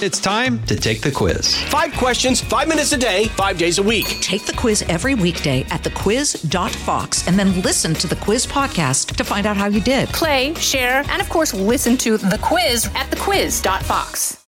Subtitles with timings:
[0.00, 1.56] It's time to take the quiz.
[1.64, 4.06] Five questions, five minutes a day, five days a week.
[4.20, 9.24] Take the quiz every weekday at thequiz.fox and then listen to the quiz podcast to
[9.24, 10.08] find out how you did.
[10.10, 14.44] Play, share, and of course, listen to the quiz at thequiz.fox.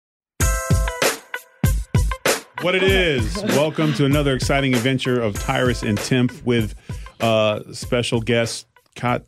[2.62, 3.35] What it is.
[3.43, 6.75] Welcome to another exciting adventure of Tyrus and Timpf with
[7.21, 9.25] uh, special guest Katiana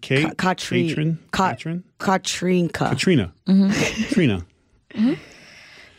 [0.00, 0.24] Kate.
[0.24, 1.18] Ka- Katrin- Katrin?
[1.32, 1.84] Ka- Katrin?
[1.98, 2.90] Katrinka.
[2.90, 3.32] Katrina.
[4.92, 5.18] Katrina.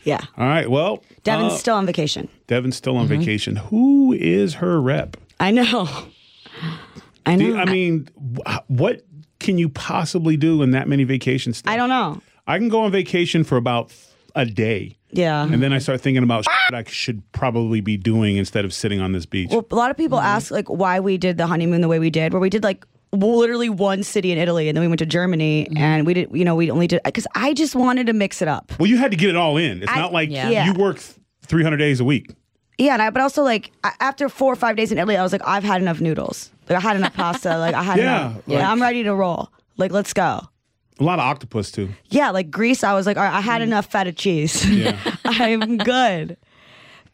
[0.04, 0.20] Yeah.
[0.36, 0.70] All right.
[0.70, 2.28] Well, Devin's uh, still on vacation.
[2.46, 3.20] Devin's still on mm-hmm.
[3.20, 3.56] vacation.
[3.56, 5.16] Who is her rep?
[5.40, 5.88] I know.
[7.26, 7.52] I know.
[7.52, 9.04] Do- I mean, wh- what
[9.40, 11.62] can you possibly do in that many vacations?
[11.66, 12.20] I don't know.
[12.46, 13.92] I can go on vacation for about
[14.34, 14.98] a day.
[15.10, 15.44] Yeah.
[15.44, 19.00] And then I start thinking about shit I should probably be doing instead of sitting
[19.00, 19.50] on this beach.
[19.50, 20.26] Well, a lot of people mm-hmm.
[20.26, 22.84] ask like why we did the honeymoon the way we did, where we did like
[23.14, 25.76] literally one city in Italy, and then we went to Germany, mm-hmm.
[25.78, 28.48] and we did, you know, we only did because I just wanted to mix it
[28.48, 28.72] up.
[28.78, 29.82] Well, you had to get it all in.
[29.82, 30.66] It's I- not like Yeah.
[30.66, 30.98] you work
[31.46, 32.30] 300 days a week.
[32.78, 35.30] Yeah, and I, but also like after four or five days in Italy, I was
[35.32, 36.50] like, I've had enough noodles.
[36.68, 37.56] Like I had enough pasta.
[37.58, 38.34] Like I had Yeah, enough.
[38.48, 39.48] like- Yeah, I'm ready to roll.
[39.76, 40.40] Like let's go.
[40.98, 41.90] A lot of octopus too.
[42.08, 43.64] Yeah, like Greece, I was like, all right, I had mm.
[43.64, 44.68] enough feta cheese.
[44.68, 44.98] Yeah.
[45.24, 46.36] I'm good.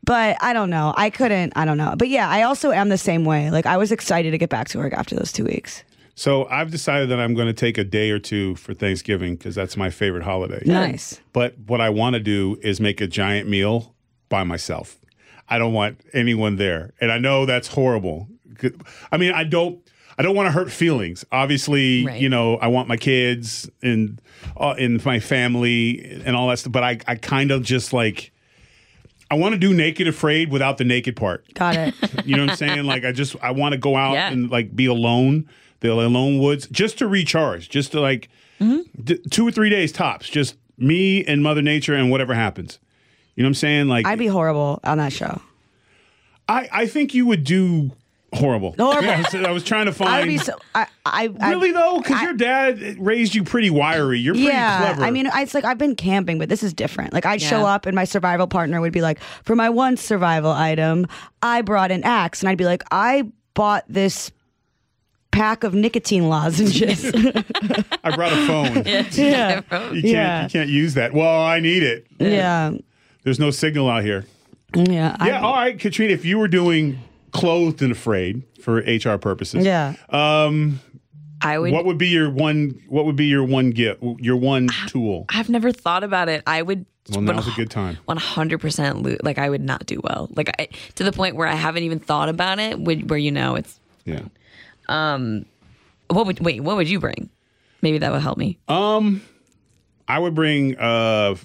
[0.04, 0.94] But I don't know.
[0.96, 1.52] I couldn't.
[1.56, 1.94] I don't know.
[1.96, 3.50] But yeah, I also am the same way.
[3.50, 5.84] Like I was excited to get back to work after those two weeks.
[6.20, 9.54] So I've decided that I'm going to take a day or two for Thanksgiving because
[9.54, 10.62] that's my favorite holiday.
[10.66, 11.18] Nice.
[11.32, 13.94] But what I want to do is make a giant meal
[14.28, 14.98] by myself.
[15.48, 18.28] I don't want anyone there, and I know that's horrible.
[19.10, 19.80] I mean, I don't.
[20.18, 21.24] I don't want to hurt feelings.
[21.32, 22.20] Obviously, Right.
[22.20, 24.20] you know, I want my kids and
[24.58, 26.72] uh, and my family and all that stuff.
[26.72, 28.30] But I, I kind of just like.
[29.30, 31.46] I want to do naked afraid without the naked part.
[31.54, 31.94] Got it.
[32.26, 32.84] You know what I'm saying?
[32.84, 34.28] Like I just I want to go out Yeah.
[34.30, 35.48] and like be alone,
[35.80, 38.28] the alone woods, just to recharge, just to like
[38.60, 38.80] mm-hmm.
[39.02, 42.78] d- two or three days tops, just me and Mother Nature and whatever happens.
[43.34, 43.88] You know what I'm saying?
[43.88, 45.40] Like I'd be horrible on that show.
[46.48, 47.92] I I think you would do
[48.32, 48.74] horrible.
[48.78, 49.00] Horrible.
[49.10, 50.20] Yeah, so I was trying to I find.
[50.20, 50.56] would be so.
[50.74, 50.86] I.
[51.06, 54.18] I I- really though, because your dad raised you pretty wiry.
[54.18, 55.02] You're pretty yeah, clever.
[55.04, 57.12] I mean, I- it's like I've been camping, but this is different.
[57.12, 60.52] Like I'd show up, and my survival partner would be like, "For my one survival
[60.52, 61.06] item,
[61.42, 64.30] I brought an axe," and I'd be like, "I bought this
[65.30, 67.04] pack of nicotine lozenges."
[68.04, 68.82] I brought a phone.
[69.12, 70.42] yeah, You can't Yeah.
[70.44, 71.12] you can't use that.
[71.12, 72.06] Well, I need it.
[72.18, 72.72] yeah,
[73.24, 74.24] There's no signal out here.
[74.74, 75.16] yeah.
[75.18, 76.12] I- Yeah, all right, Katrina.
[76.12, 76.98] If you were doing
[77.32, 79.94] clothed and afraid for HR purposes, yeah.
[80.08, 80.80] Um,
[81.42, 81.72] I would.
[81.72, 82.80] what would be your one?
[82.88, 84.02] What would be your one gift?
[84.18, 85.24] Your one tool?
[85.30, 86.42] I've never thought about it.
[86.46, 86.84] I would.
[87.10, 87.96] Well, now's a good time.
[88.04, 89.24] One hundred percent.
[89.24, 90.28] Like I would not do well.
[90.36, 92.78] Like I, to the point where I haven't even thought about it.
[92.78, 93.80] Where, where you know it's.
[94.04, 94.20] Yeah.
[96.08, 96.60] What would wait?
[96.62, 97.30] What would you bring?
[97.82, 98.58] Maybe that would help me.
[98.68, 99.22] Um,
[100.08, 101.36] I would bring uh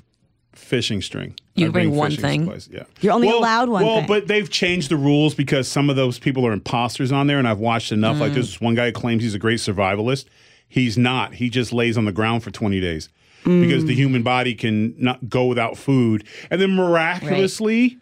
[0.53, 1.35] fishing string.
[1.56, 2.41] You'd I'd bring one thing?
[2.44, 2.83] supplies, Yeah.
[3.01, 4.07] You're only allowed one Well, thing.
[4.07, 7.47] but they've changed the rules because some of those people are imposters on there, and
[7.47, 8.19] I've watched enough.
[8.19, 8.35] Like Mm.
[8.35, 10.25] this one guy who claims he's a great survivalist.
[10.67, 11.35] He's not.
[11.35, 13.07] He just lays on the ground for 20 days
[13.45, 13.62] Mm.
[13.62, 17.97] because the human body can not go without food, and then miraculously.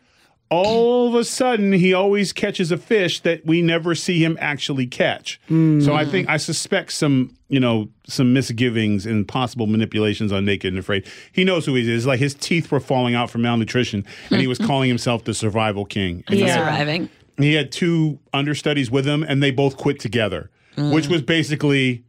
[0.54, 4.86] All of a sudden, he always catches a fish that we never see him actually
[4.86, 5.40] catch.
[5.50, 10.72] So I think I suspect some, you know, some misgivings and possible manipulations on Naked
[10.74, 11.08] and Afraid.
[11.32, 12.06] He knows who he is.
[12.06, 15.86] Like his teeth were falling out from malnutrition, and he was calling himself the Survival
[15.86, 16.24] King.
[16.28, 16.58] And he Yeah.
[16.58, 17.10] Surviving.
[17.38, 22.04] he had two understudies with him, and they both quit together, which was basically.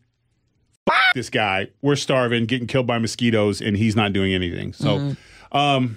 [1.14, 4.72] This guy, we're starving, getting killed by mosquitoes, and he's not doing anything.
[4.74, 5.14] So,
[5.52, 5.96] um,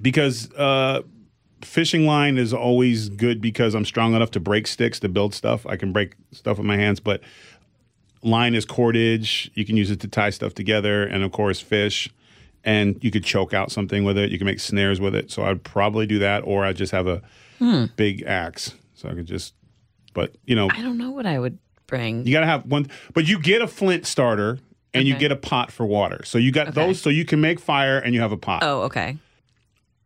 [0.00, 1.02] because uh,
[1.62, 5.66] fishing line is always good because I'm strong enough to break sticks to build stuff.
[5.66, 7.20] I can break stuff with my hands, but
[8.22, 9.50] line is cordage.
[9.54, 12.10] You can use it to tie stuff together, and of course, fish.
[12.62, 14.30] And you could choke out something with it.
[14.30, 15.30] You can make snares with it.
[15.30, 17.22] So I'd probably do that, or I'd just have a
[17.58, 17.86] hmm.
[17.96, 19.54] big axe, so I could just.
[20.12, 22.26] But you know, I don't know what I would bring.
[22.26, 22.88] you got to have one.
[23.14, 24.58] But you get a flint starter,
[24.92, 26.22] and you get a pot for water.
[26.24, 28.62] So you got those, so you can make fire, and you have a pot.
[28.62, 29.16] oh, okay.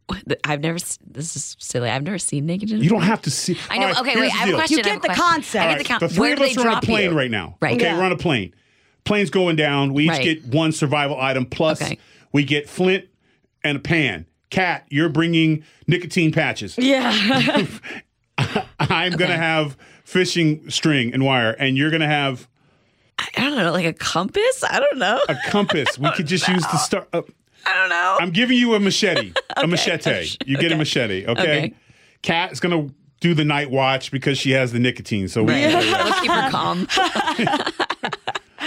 [0.06, 0.76] What the- I've never.
[0.76, 1.88] s- This is silly.
[1.90, 2.70] I've never seen naked.
[2.70, 3.56] You don't have to see.
[3.70, 3.86] I know.
[3.86, 4.28] All right, okay, here's wait.
[4.28, 4.56] the I have a deal.
[4.58, 4.78] question.
[4.78, 5.24] You get the question.
[5.24, 5.64] concept.
[5.64, 6.70] I get the right, con- the three Where of do they us are on a
[6.72, 7.16] drop plane you?
[7.16, 7.56] right now.
[7.60, 7.74] Right.
[7.76, 7.96] Okay, Yeah.
[7.98, 8.54] we're on a plane.
[9.04, 9.92] Plane's going down.
[9.94, 10.22] We each Right.
[10.22, 11.98] get one survival item plus Okay.
[12.32, 13.04] we get flint
[13.62, 14.26] and a pan.
[14.50, 16.76] Kat, you're bringing nicotine patches.
[16.78, 17.12] Yeah.
[18.80, 22.48] I'm gonna have fishing string and wire, and you're gonna have
[23.18, 24.64] I don't know, like a compass.
[24.68, 25.20] I don't know.
[25.28, 25.98] a compass.
[25.98, 27.06] We could just use the star.
[27.12, 27.22] Uh,
[27.66, 28.16] I don't know.
[28.20, 29.32] I'm giving you a machete.
[29.56, 30.10] A machete.
[30.10, 31.24] Oh, you get a machete.
[31.26, 31.40] Okay.
[31.42, 31.74] Okay.
[32.22, 32.88] Kat is gonna
[33.20, 35.28] do the night watch because she has the nicotine.
[35.28, 35.52] So we.
[35.52, 35.72] Right.
[35.72, 36.86] Let's keep her calm.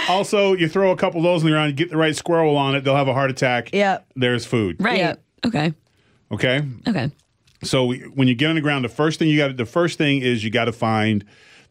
[0.08, 2.56] Also, you throw a couple of those in the ground, you get the right squirrel
[2.56, 3.74] on it, they'll have a heart attack.
[3.74, 4.06] Yep.
[4.16, 4.76] There's food.
[4.80, 4.96] Right.
[4.98, 5.16] Yeah.
[5.44, 5.74] Okay.
[6.32, 6.62] Okay.
[6.86, 7.10] Okay.
[7.62, 9.98] So when you get on the ground, the first thing you got to, the first
[9.98, 11.24] thing is you got to find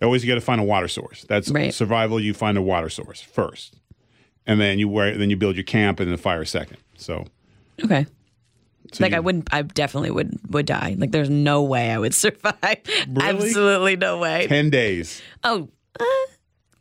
[0.03, 1.25] always you got to find a water source.
[1.27, 1.73] That's Right.
[1.73, 2.19] survival.
[2.19, 3.75] You find a water source first,
[4.45, 6.77] and then you wear then you build your camp and then fire second.
[6.97, 7.25] So,
[7.83, 8.05] Okay.
[8.91, 9.47] so like you- I wouldn't.
[9.53, 10.95] I definitely would would die.
[10.97, 12.77] Like there's no way I would survive.
[13.21, 14.47] Absolutely no way.
[14.47, 15.21] ten days.
[15.43, 16.03] Oh, uh,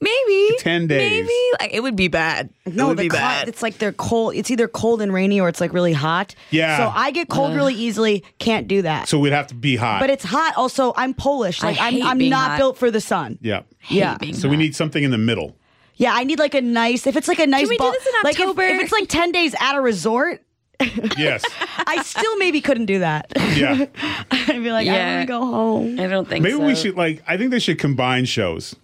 [0.00, 1.22] maybe 10 days.
[1.22, 2.50] Maybe like it would be bad.
[2.66, 3.48] No, it would the be cli- bad.
[3.48, 4.34] it's like they're cold.
[4.34, 6.34] It's either cold and rainy or it's like really hot.
[6.50, 6.76] Yeah.
[6.76, 8.22] So I get cold really easily.
[8.38, 9.08] Can't do that.
[9.08, 10.00] So we'd have to be hot.
[10.00, 10.54] but it's hot.
[10.56, 11.62] Also, I'm Polish.
[11.62, 12.58] I Like I'm, hate I'm not hot.
[12.58, 13.38] built for the sun.
[13.40, 13.62] yeah.
[13.88, 14.18] Yeah.
[14.18, 15.56] being So we need something in the middle.
[15.96, 17.06] Yeah, I need like a nice.
[17.06, 18.62] If it's like a nice, we do ball- this in like if- October?
[18.62, 20.42] If, it's like ten days at a resort,
[21.16, 21.42] Yes.
[21.86, 23.32] I still maybe couldn't do that.
[23.56, 23.86] Yeah.
[24.30, 24.94] I'd be like, Yeah.
[24.94, 25.98] I want to go home.
[26.00, 26.42] I don't think.
[26.42, 26.66] Maybe so.
[26.66, 27.22] we should like.
[27.26, 28.76] I think they should combine shows.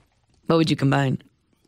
[0.47, 1.21] What would you combine?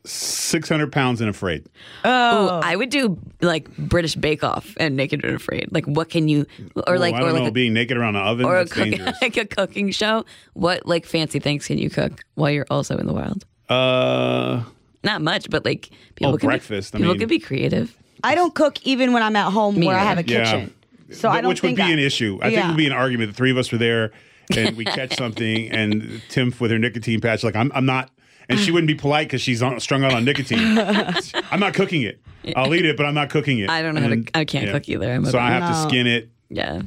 [0.06, 1.64] Six hundred pounds and afraid.
[2.04, 5.68] Oh, I would do like British Bake Off and Naked and Afraid.
[5.72, 6.46] Like, what can you
[6.86, 7.48] or like I or don't like know.
[7.48, 8.44] a, being naked around an oven.
[8.44, 9.16] or a that's cook, dangerous.
[9.22, 10.24] like a cooking show?
[10.52, 13.44] What like fancy things can you cook while you're also in the wild?
[13.70, 14.64] Uh.
[15.04, 16.94] Not much, but like people Oh, can breakfast.
[16.94, 17.96] I Be, people mean- can be creative.
[18.22, 20.32] I don't cook even when I'm at home Me where I have a neither.
[20.32, 20.44] Yeah.
[20.44, 20.74] kitchen.
[21.12, 22.38] So I don't which would be I- an issue.
[22.42, 23.30] I think it would be an argument.
[23.32, 24.12] The three of us were there,
[24.56, 28.10] and we catch something, and Timpf with her nicotine patch, like I'm, I'm not,
[28.48, 30.78] and she wouldn't be polite because she's on, strung out on nicotine.
[31.50, 32.20] I'm not cooking it.
[32.56, 33.68] I'll eat it, but I'm not cooking it.
[33.70, 34.24] I don't know how to.
[34.34, 34.72] I can't yeah.
[34.72, 35.12] cook either.
[35.12, 36.30] I'm So I have to skin it.
[36.48, 36.82] Yeah.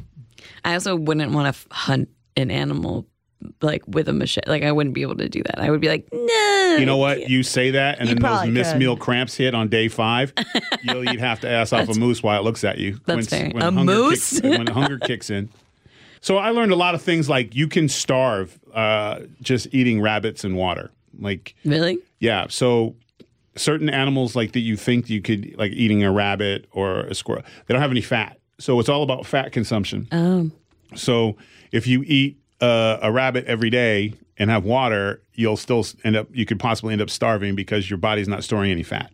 [0.65, 3.05] I also wouldn't want to hunt an animal
[3.61, 4.49] like with a machete.
[4.49, 5.59] Like I wouldn't be able to do that.
[5.59, 6.56] I would be like, no.
[6.79, 7.29] You know what?
[7.29, 8.79] You say that, and You then those probably miss could.
[8.79, 10.33] meal cramps hit on day five.
[10.83, 12.99] You'll, you'd have to ass off a moose while it looks at you.
[13.05, 13.51] That's fair.
[13.55, 14.39] A moose?
[14.39, 15.49] Kicks, when hunger kicks in.
[16.21, 20.43] So I learned a lot of things like you can starve uh, just eating rabbits
[20.43, 20.91] and water.
[21.19, 21.99] Like Really?
[22.19, 22.47] Yeah.
[22.49, 22.95] So
[23.55, 27.43] certain animals like that you think you could like eating a rabbit or a squirrel,
[27.65, 28.39] they don't have any fat.
[28.59, 30.07] So it's all about fat consumption.
[30.11, 30.51] Oh.
[30.95, 31.37] So
[31.71, 36.27] if you eat uh, a rabbit every day and have water, you'll still end up
[36.33, 39.11] you could possibly end up starving because your body's not storing any fat.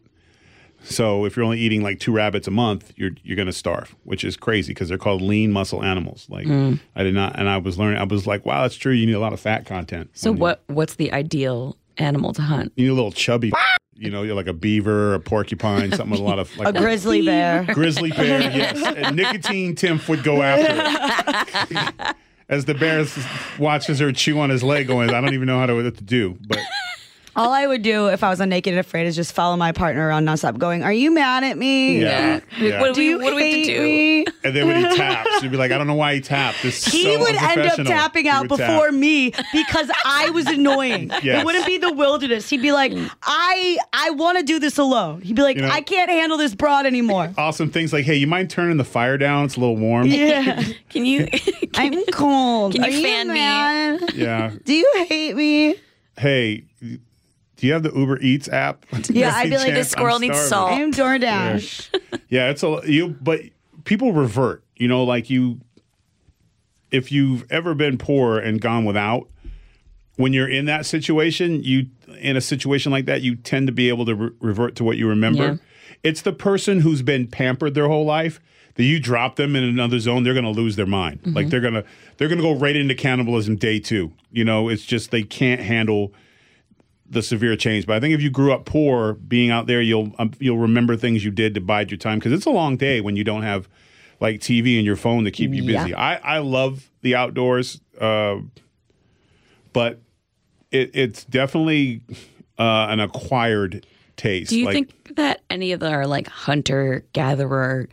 [0.86, 3.96] So if you're only eating like two rabbits a month, you're you're going to starve,
[4.04, 6.26] which is crazy because they're called lean muscle animals.
[6.30, 6.80] Like Mm.
[6.96, 8.00] I did not, and I was learning.
[8.00, 8.92] I was like, wow, that's true.
[8.92, 10.10] You need a lot of fat content.
[10.14, 10.64] So when you- what?
[10.68, 12.74] What's the ideal animal to hunt?
[12.76, 13.54] you need a little chubby,
[13.96, 16.78] you know, you're like a beaver, a porcupine, something with a lot of like A
[16.78, 17.64] grizzly bear.
[17.74, 18.42] grizzly bear.
[18.42, 22.16] Yes, and nicotine Timpf would go after it.
[22.50, 23.06] As the bear
[23.58, 26.04] watches her chew on his leg, going, I don't even know how to what to
[26.04, 26.38] do.
[26.48, 26.60] But
[27.36, 29.72] All I would do if I was on Naked and Afraid is just follow my
[29.72, 32.00] partner around nonstop, going, "Are you mad at me?
[32.02, 32.80] yeah, yeah.
[32.80, 33.82] What do Do we, you what do we have to do?
[33.82, 36.62] me?" and then when he taps, you'd be like, I don't know why he tapped.
[36.62, 38.70] This He so would end up tapping out would tap.
[38.70, 41.12] before me because I was annoying.
[41.24, 41.42] Yes.
[41.42, 42.50] It wouldn't be the wilderness.
[42.50, 42.92] He'd be like,
[43.24, 45.22] I I want to do this alone.
[45.22, 47.34] He'd be like, You know- I can't handle this broad anymore.
[47.38, 49.46] Awesome things like, hey, you mind turning the fire down?
[49.46, 50.06] It's a little warm.
[50.08, 50.62] yeah.
[50.90, 51.28] Can you?
[51.76, 52.74] I'm cold.
[52.74, 53.34] Can you Are fan me?
[53.36, 54.14] mad?
[54.14, 54.52] Yeah.
[54.66, 55.76] Do you hate me?
[56.18, 56.64] Hey,
[57.64, 58.86] do you have the Uber Eats app?
[59.10, 60.74] Yeah, I'd be like, Chance, this squirrel needs salt.
[60.74, 61.98] I'm DoorDash.
[62.28, 63.40] Yeah, it's a you, but
[63.86, 64.66] people revert.
[64.76, 65.62] You know, like you,
[66.92, 69.30] if you've ever been poor and gone without,
[70.18, 71.88] when you're in that situation, you
[72.20, 74.98] in a situation like that, you tend to be able to re- revert to what
[74.98, 75.44] you remember.
[75.44, 75.56] Yeah.
[76.04, 78.42] It's the person who's been pampered their whole life
[78.76, 81.22] that you drop them in another zone, they're going to lose their mind.
[81.24, 81.50] Like mm-hmm.
[81.50, 81.84] they're gonna
[82.18, 84.12] they're gonna go right into cannibalism day two.
[84.32, 86.12] You know, it's just they can't handle
[87.14, 87.86] the severe change.
[87.86, 90.96] But I think if you grew up poor, being out there, you'll um, you'll remember
[90.96, 93.44] things you did to bide your time because it's a long day when you don't
[93.44, 93.70] have
[94.20, 95.92] like TV and your phone to keep you busy.
[95.92, 96.00] Yeah.
[96.00, 98.38] I I love the outdoors, uh,
[99.72, 100.02] but
[100.72, 102.02] it, it's definitely
[102.58, 103.86] uh, an acquired
[104.18, 104.50] taste.
[104.50, 107.90] Do you like, think that any of our like hunter gatherer,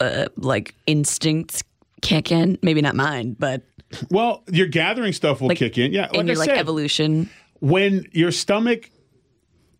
[0.00, 1.62] uh, like instincts
[2.02, 2.58] kick in?
[2.62, 3.62] Maybe not mine, but
[4.10, 5.92] Well, your gathering stuff will Like, kick in.
[5.92, 7.28] Yeah, like your I like said, evolution.
[7.60, 8.90] When your stomach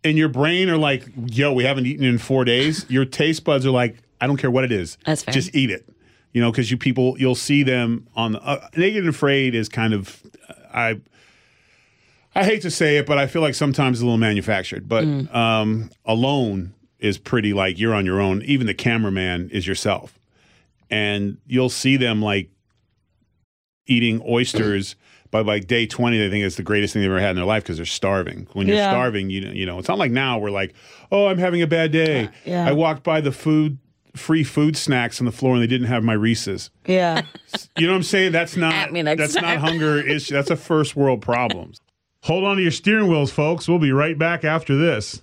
[0.05, 3.67] and your brain are like, "Yo, we haven't eaten in four days," your taste buds
[3.67, 5.35] are like, "I don't care what it is, That's fair.
[5.35, 5.87] just eat it."
[6.33, 9.69] You know, because you people, you'll see them on the uh, naked and afraid is
[9.69, 10.23] kind of,
[10.73, 11.01] I,
[12.37, 14.89] I hate to say it, but I feel like sometimes it's a little manufactured.
[14.89, 15.35] But Mm.
[15.35, 18.43] um, alone is pretty like you're on your own.
[18.43, 20.19] Even the cameraman is yourself,
[20.89, 22.49] and you'll see them like
[23.87, 24.95] eating oysters.
[25.31, 27.45] By like day twenty, they think it's the greatest thing they've ever had in their
[27.45, 28.49] life because they're starving.
[28.53, 28.91] When you're Yeah.
[28.91, 30.75] starving, you know, you know, it's not like now we're like,
[31.13, 32.25] oh, I'm having a bad day.
[32.25, 32.69] Uh, yeah.
[32.69, 33.79] I walked by the food,
[34.17, 36.71] free food snacks on the floor, and they didn't have my Reese's.
[36.87, 37.23] Yeah.
[37.79, 38.33] You know what I'm saying?
[38.33, 40.35] That's not At me next that's not hunger issue.
[40.35, 41.73] That's a first world problem.
[42.25, 43.69] Hold on to your steering wheels, folks.
[43.69, 45.23] We'll be right back after this.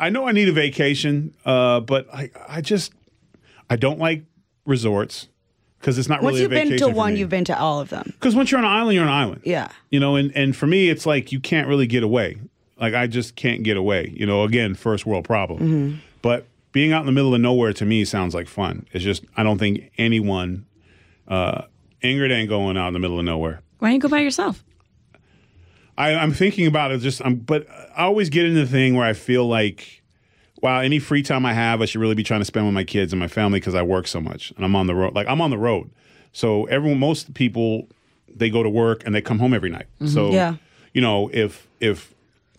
[0.00, 2.92] I know I need a vacation, uh, but I, I just
[3.68, 4.24] I don't like
[4.64, 5.28] resorts
[5.78, 7.20] because it's not Once really Once you've a been to one, me.
[7.20, 8.04] you've been to all of them.
[8.06, 9.42] Because once you're on an island, you're on an island.
[9.44, 9.68] Yeah.
[9.90, 12.38] You know, and, and for me, it's like you can't really get away.
[12.78, 14.12] Like I just can't get away.
[14.16, 15.60] You know, again, first world problem.
[15.60, 15.98] Mm-hmm.
[16.22, 18.86] But being out in the middle of nowhere to me sounds like fun.
[18.92, 20.66] It's just I don't think anyone,
[21.28, 21.62] uh,
[22.02, 23.60] Ingrid ain't going out in the middle of nowhere.
[23.78, 24.64] Why don't you go by yourself?
[25.98, 26.98] I, I'm thinking about it.
[26.98, 27.66] Just, I'm, but
[27.96, 30.02] I always get into the thing where I feel like,
[30.62, 32.84] wow, any free time I have, I should really be trying to spend with my
[32.84, 35.14] kids and my family because I work so much and I'm on the road.
[35.14, 35.90] Like I'm on the road,
[36.32, 37.88] so everyone, most people,
[38.28, 39.86] they go to work and they come home every night.
[39.96, 40.06] Mm-hmm.
[40.08, 40.54] So, Yeah.
[40.94, 42.14] you know, if if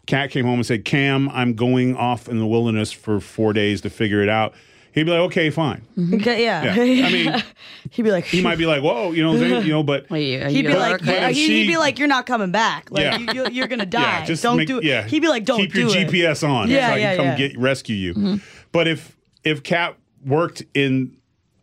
[0.08, 3.82] Kat came home and said, "Cam, I'm going off in the wilderness for four days
[3.82, 4.54] to figure it out,"
[4.94, 6.16] he'd be like, "Okay, fine." Mm-hmm.
[6.16, 6.76] Okay, yeah.
[6.76, 7.06] Yeah.
[7.06, 7.44] I mean,
[7.92, 10.68] he'd be like, he might be like, "Whoa," you know, you know, but Wait, He'd
[10.68, 11.00] be like.
[11.04, 12.90] But if he- he'd she- be like, you're not coming back.
[12.92, 13.18] Like Yeah.
[13.18, 14.02] you, you, are gonna die.
[14.02, 14.84] Yeah, just don't make, do it.
[14.84, 16.10] Yeah, He'd be like, don't keep do your it.
[16.10, 16.70] GPS on.
[16.70, 17.48] Yeah, so I yeah, can come yeah.
[17.48, 18.14] get rescue you.
[18.14, 18.36] Mm-hmm.
[18.72, 19.96] But if if Kat
[20.26, 21.18] worked in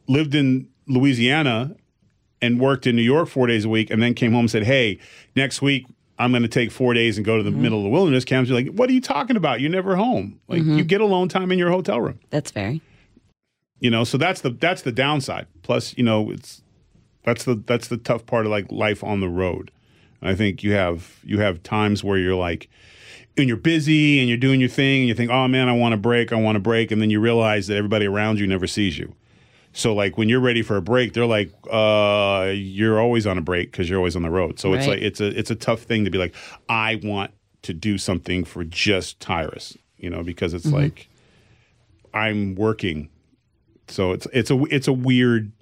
[0.08, 1.76] lived in Louisiana
[2.40, 4.64] and worked in New York four days a week, and then came home and said,
[4.64, 4.98] "Hey,
[5.36, 5.86] next week."
[6.20, 7.62] I'm going to take four days and go to the mm-hmm.
[7.62, 8.24] middle of the wilderness.
[8.24, 9.60] Cam's be like, "What are you talking about?
[9.60, 10.40] You're never home.
[10.48, 12.74] Like you get alone time in your hotel room, That's fair.
[13.80, 15.46] You know." So that's the that's the downside.
[15.62, 16.62] Plus, you know, it's
[17.24, 19.70] that's the that's the tough part of like life on the road.
[20.22, 22.68] I think you have you have times where you're like,
[23.36, 25.92] and you're busy and you're doing your thing and you think, oh man, I want
[25.92, 28.66] to break, I want to break, and then you realize that everybody around you never
[28.66, 29.14] sees you.
[29.72, 33.40] So like when you're ready for a break, they're like, uh, you're always on a
[33.40, 34.58] break because you're always on the road.
[34.58, 36.34] So it's like it's a it's a tough thing to be like,
[36.68, 37.32] I want
[37.62, 41.08] to do something for just Tyrus, you know, because it's like
[42.12, 43.08] I'm working.
[43.90, 45.52] So it's it's a it's a weird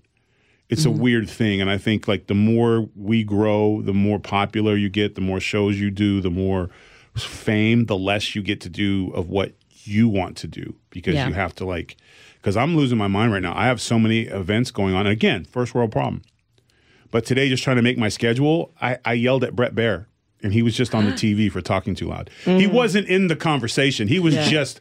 [0.68, 1.00] it's a mm-hmm.
[1.00, 1.61] weird thing.
[1.61, 5.40] And i think like the more we grow the more popular you get the more
[5.40, 6.71] shows you do the more
[7.16, 9.54] fame the less you get to do of what
[9.85, 10.75] you want to do.
[10.90, 11.28] Because Yeah.
[11.28, 11.97] you have to like
[12.37, 13.56] because i'm losing my mind right now.
[13.56, 15.06] I have so many events going on.
[15.06, 16.23] And again first world problem.
[17.11, 20.06] But today just trying to make my schedule i, I yelled at Bret Baier
[20.42, 22.30] and he was just on the tv for talking too loud.
[22.45, 22.73] He mm.
[22.73, 24.09] wasn't in the conversation.
[24.09, 24.80] He was just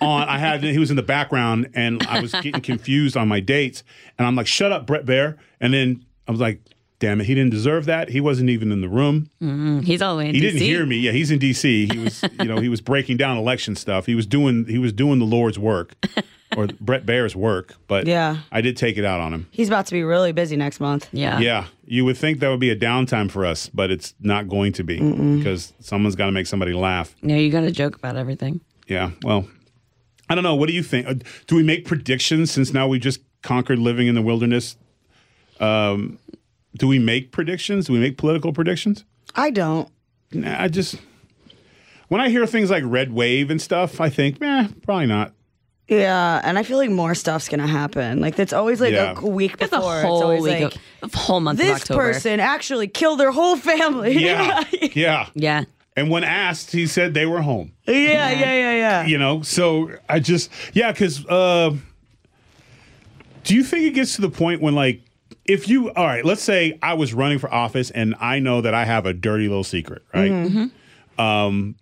[0.00, 3.40] on I had he was in the background and I was getting confused on my
[3.40, 3.82] dates
[4.18, 6.60] and I'm like shut up Bret Baier and then I was like
[6.98, 9.80] damn it he didn't deserve that he wasn't even in the room mm-hmm.
[9.80, 10.44] He's all the way in he DC.
[10.44, 13.36] didn't hear me yeah he's in DC he was you know he was breaking down
[13.36, 15.94] election stuff he was doing he was doing the Lord's work
[16.56, 18.36] or Bret Baier's work but Yeah.
[18.52, 21.08] I did take it out on him He's about to be really busy next month.
[21.12, 21.40] Yeah.
[21.40, 24.72] yeah you would think that would be a downtime for us but it's not going
[24.74, 24.98] to be
[25.38, 28.60] because someone's got to make somebody laugh No, you got to joke about everything.
[28.86, 29.10] Yeah.
[29.24, 29.48] Well,
[30.32, 30.54] I don't know.
[30.54, 31.06] What do you think?
[31.06, 31.14] Uh,
[31.46, 34.76] Do we make predictions since now we just conquered living in the wilderness?
[35.60, 36.18] Um,
[36.78, 37.86] do we make predictions?
[37.86, 39.04] Do we make political predictions?
[39.34, 39.88] I don't.
[40.32, 40.96] Nah, I just
[42.08, 45.32] when I hear things like red wave and stuff, I think, eh, probably not.
[45.88, 48.20] Yeah, and I feel like more stuff's gonna happen.
[48.20, 49.14] Like it's always like Yeah.
[49.18, 49.66] a week before.
[49.66, 49.96] It's a before.
[49.98, 52.00] it's whole always week, like of, a whole month of this October.
[52.14, 54.16] person actually killed their whole family.
[54.24, 55.26] Yeah, yeah.
[55.34, 55.64] Yeah.
[55.96, 57.72] And when asked, he said they were home.
[57.86, 59.06] yeah, yeah, yeah, yeah.
[59.06, 61.74] You know, so I just yeah, because uh,
[63.44, 65.02] do you think it gets to the point when like
[65.44, 68.74] if you all right, let's say I was running for office and I know that
[68.74, 70.30] I have a dirty little secret, right?
[70.30, 70.66] Mm-hmm.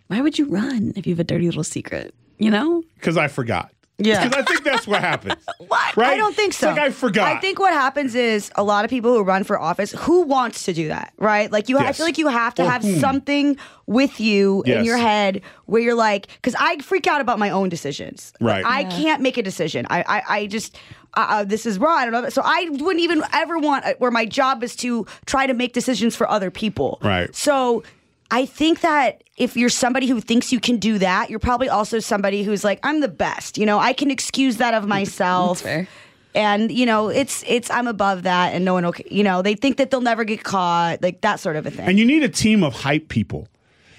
[0.07, 2.13] Why would you run if you have a dirty little secret?
[2.37, 2.83] You know?
[2.95, 3.71] Because I forgot.
[4.05, 4.27] Yeah.
[4.27, 5.35] Because I think that's what happens.
[5.71, 5.95] What?
[5.95, 6.13] Right?
[6.13, 6.69] I don't think It's so.
[6.71, 7.27] like I forgot.
[7.27, 10.63] I think what happens is a lot of people who run for office, who wants
[10.65, 11.49] to do that, right?
[11.51, 11.97] Like you, I Yes.
[11.97, 12.99] feel like you have to Or have whom.
[12.99, 17.49] something with you in your head where you're like, because I freak out about my
[17.51, 18.33] own decisions.
[18.41, 18.87] Like, Right.
[18.87, 19.85] I can't make a decision.
[19.89, 20.77] I, I, I just.
[21.13, 21.97] Uh, uh, this is wrong.
[21.97, 22.29] I don't know.
[22.29, 25.73] So I wouldn't even ever want uh, where my job is to try to make
[25.73, 26.99] decisions for other people.
[27.03, 27.33] Right.
[27.35, 27.83] So
[28.31, 31.99] I think that if you're somebody who thinks you can do that, you're probably also
[31.99, 33.57] somebody who's like, I'm the best.
[33.57, 35.61] You know, I can excuse that of myself.
[35.61, 35.87] fair.
[36.33, 38.93] And you know, it's it's I'm above that, and no one will.
[39.09, 41.85] You know, they think that they'll never get caught, like that sort of a thing.
[41.85, 43.49] And you need a team of hype people.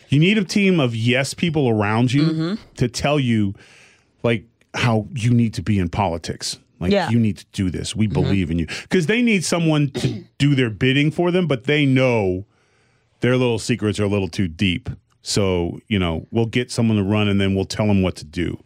[0.09, 2.55] You need a team of yes people around you Mm-hmm.
[2.77, 3.55] to tell you
[4.23, 6.59] like how you need to be in politics.
[6.81, 7.11] Like Yeah.
[7.11, 7.95] you need to do this.
[7.95, 8.67] We believe in you.
[8.67, 12.47] Because they need someone to do their bidding for them, but they know
[13.23, 14.89] their little secrets are a little too deep.
[15.23, 18.25] So, you know, we'll get someone to run and then we'll tell them what to
[18.25, 18.63] do.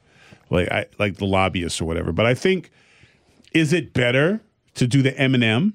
[0.51, 2.13] like I like the lobbyists or whatever.
[2.13, 2.71] But I think
[3.53, 4.41] is it better
[4.75, 5.75] to do the Eminem and M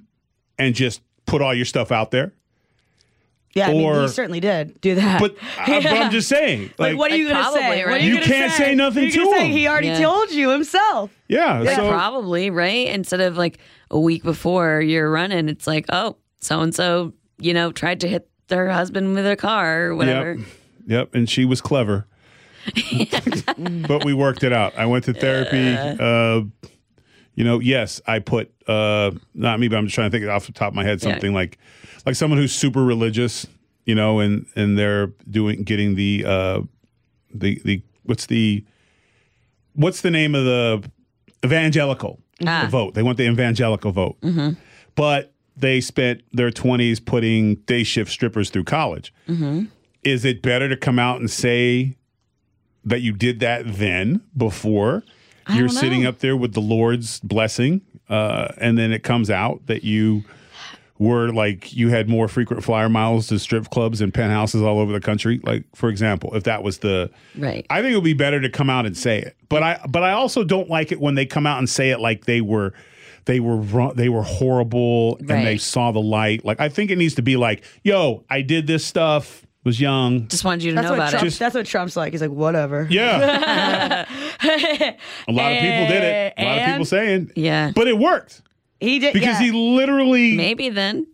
[0.59, 2.33] and just put all your stuff out there?
[3.53, 5.19] Yeah, I mean, he certainly did do that.
[5.19, 7.59] But, I, but I'm just saying, like, like, what are you gonna say?
[7.59, 8.01] probably, What are right?
[8.01, 9.45] you, You can't say nothing What are you to gonna say?
[9.47, 9.51] him.
[9.51, 10.00] He already Yeah.
[10.00, 11.11] told you himself.
[11.27, 12.88] yeah, Like, so probably, right?
[12.88, 13.57] Instead of like
[13.89, 18.07] a week before you're running, it's like, oh, so and so, you know, tried to
[18.07, 20.34] hit their husband with a car or whatever.
[20.36, 20.48] Yep.
[20.88, 21.15] Yep.
[21.15, 22.05] And she was clever.
[23.88, 24.77] but we worked it out.
[24.77, 25.75] I went to therapy.
[26.00, 26.41] Uh,
[27.34, 30.46] you know, yes, I put uh, not me, but I'm just trying to think off
[30.46, 31.12] the top of my head Yeah.
[31.12, 31.58] something like
[32.05, 33.48] like someone who's super religious,
[33.86, 36.62] you know, and and they're doing getting the uh,
[37.34, 38.63] the the what's the
[39.74, 40.84] what's the name of the
[41.43, 42.67] evangelical Ah.
[42.70, 42.93] vote?
[42.93, 44.17] They want the evangelical vote,
[44.96, 49.13] but they spent their 20s putting day shift strippers through college
[50.03, 51.95] is it better to come out and say
[52.83, 55.03] that you did that then before
[55.49, 59.83] you're sitting up there with the Lord's blessing, uh, and then it comes out that
[59.83, 60.23] you
[60.97, 64.93] were like you had more frequent flyer miles to strip clubs and penthouses all over
[64.93, 65.39] the country?
[65.43, 67.65] Like, for example, if that was the Right.
[67.69, 69.35] I think it would be better to come out and say it.
[69.49, 71.99] But I but I also don't like it when they come out and say it
[71.99, 72.73] like they were
[73.25, 76.43] they were they were horrible and they saw the light.
[76.45, 80.27] Like I think it needs to be like, "Yo, I did this stuff, was young."
[80.27, 81.27] Just wanted you to That's know about Trump, it.
[81.27, 82.13] Just- that's what Trump's like.
[82.13, 82.87] He's like, whatever.
[82.89, 84.05] Yeah.
[85.27, 86.33] a lot of people did it.
[86.37, 87.31] A lot of people saying.
[87.35, 87.71] Yeah.
[87.75, 88.41] But it worked.
[88.79, 89.51] He did Because yeah.
[89.51, 91.05] he literally, Maybe then,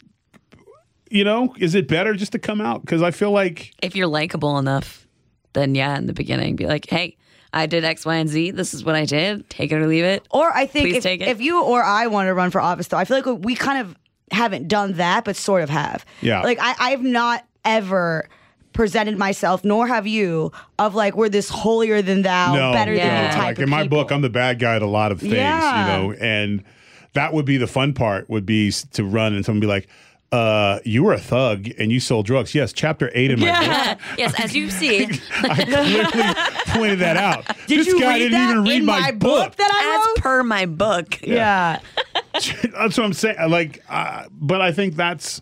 [1.11, 2.81] you know, is it better just to come out?
[2.81, 5.05] Because I feel like if you're likable enough,
[5.51, 7.17] then yeah, in the beginning, be like, hey,
[7.53, 8.51] I did X, Y, and Z.
[8.51, 9.49] This is what I did.
[9.49, 10.27] Take it or leave it.
[10.31, 11.27] Or I think Please if, take it.
[11.27, 13.79] if you or I want to run for office, though, I feel like we kind
[13.79, 13.95] of
[14.31, 16.05] haven't done that, but sort of have.
[16.21, 16.41] Yeah.
[16.41, 18.27] Like I, I've not ever
[18.73, 23.05] presented myself, nor have you, of like we're this holier than thou, no, better than
[23.05, 23.25] Yeah.
[23.27, 23.97] you type like of in my people.
[24.03, 25.97] book, I'm the bad guy at a lot of things, Yeah.
[25.97, 26.63] you know, and
[27.13, 29.87] that would be the fun part would be s- to run and someone be like,
[30.31, 32.53] uh, you were a thug and you sold drugs.
[32.53, 33.99] Yes, chapter eight in my book.
[34.17, 36.33] yes, as you see, I clearly
[36.67, 37.45] pointed that out.
[37.67, 40.07] Did this you guy read didn't that even read in my, book that I as
[40.07, 40.17] wrote?
[40.17, 41.21] per my book.
[41.21, 41.79] yeah.
[42.33, 43.37] that's what I'm saying.
[43.49, 45.41] Like, uh, but I think that's.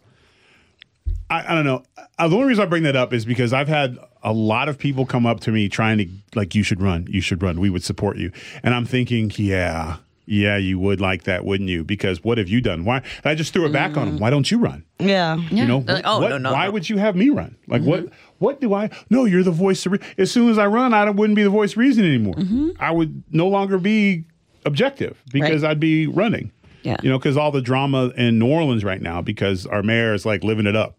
[1.30, 1.82] I, I don't know.
[2.20, 4.78] Uh, the only reason I bring that up is because I've had a lot of
[4.78, 7.60] people come up to me trying to like, you should run, you should run.
[7.60, 8.32] We would support you,
[8.62, 11.84] and I'm thinking, yeah, yeah, you would like that, wouldn't you?
[11.84, 12.86] Because what have you done?
[12.86, 13.02] Why?
[13.24, 14.18] I just threw it back on him.
[14.18, 14.22] Mm.
[14.22, 14.84] Why don't you run?
[15.00, 15.36] Yeah.
[15.36, 16.72] You know, like, oh, what- no, no, why no.
[16.72, 17.56] would you have me run?
[17.68, 18.06] Like, what?
[18.06, 18.16] Mm-hmm.
[18.40, 18.90] What do I?
[19.10, 19.94] No, you're the voice of.
[19.94, 22.36] Re- as soon as I run, I wouldn't be the voice reason anymore.
[22.36, 22.70] Mm-hmm.
[22.80, 24.26] I would no longer be
[24.66, 25.72] objective because Right.
[25.72, 26.52] I'd be running.
[26.84, 26.98] Yeah.
[27.02, 30.26] You know, because all the drama in New Orleans right now, because our mayor is
[30.26, 30.98] like living it up.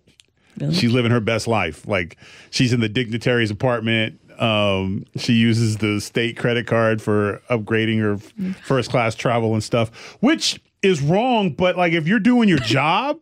[0.72, 1.86] She's living her best life.
[1.86, 2.16] Like
[2.50, 4.18] she's in the dignitary's apartment.
[4.40, 10.16] Um, she uses the state credit card for upgrading her first class travel and stuff,
[10.20, 11.50] which is wrong.
[11.52, 13.18] But like, if you're doing your job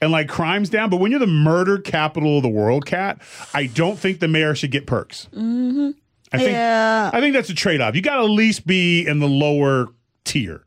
[0.00, 3.20] and like crime's down, but when you're the murder capital of the world, cat,
[3.54, 5.28] I don't think the mayor should get perks.
[5.34, 7.10] I think Yeah.
[7.12, 7.94] I think that's a trade off.
[7.94, 9.88] You got to at least be in the lower
[10.24, 10.62] tier,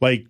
[0.00, 0.26] like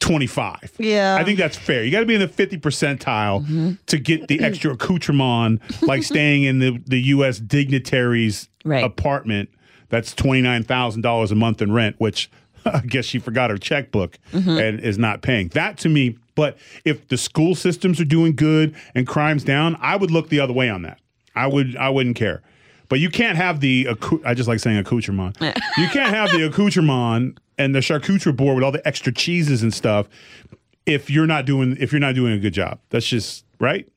[0.00, 0.74] 25.
[0.78, 1.16] Yeah.
[1.18, 1.82] I think that's fair.
[1.82, 3.72] You got to be in the 50 percentile mm-hmm.
[3.86, 7.38] to get the extra accoutrement, like staying in the, the U.S.
[7.38, 8.82] dignitary's Right.
[8.82, 9.48] apartment
[9.88, 12.30] that's $29,000 a month in rent, which
[12.64, 14.50] I guess she forgot her checkbook mm-hmm.
[14.50, 15.48] and is not paying.
[15.48, 19.96] That to me, but if the school systems are doing good and crime's down, I
[19.96, 21.00] would look the other way on that.
[21.34, 22.42] I would I wouldn't care.
[22.88, 25.36] But you can't have the accou- I just like saying accoutrement.
[25.40, 29.72] you can't have the accoutrement and the charcuterie board with all the extra cheeses and
[29.74, 30.08] stuff
[30.84, 32.78] if you're not doing if you're not doing a good job.
[32.90, 33.88] That's just right.